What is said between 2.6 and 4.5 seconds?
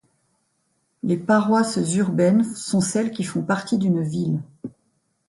celles qui font partie d’une ville.